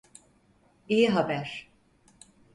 [0.89, 1.69] İyi haber.